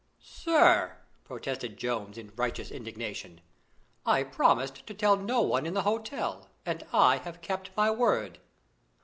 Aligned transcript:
"Sir," 0.17 0.97
protested 1.25 1.77
Jones, 1.77 2.17
in 2.17 2.33
righteous 2.35 2.71
indignation, 2.71 3.39
"I 4.03 4.23
promised 4.23 4.87
to 4.87 4.95
tell 4.95 5.15
no 5.15 5.41
one 5.43 5.67
in 5.67 5.75
the 5.75 5.83
hotel, 5.83 6.49
and 6.65 6.83
I 6.91 7.17
have 7.17 7.41
kept 7.43 7.69
my 7.77 7.91
word!" 7.91 8.39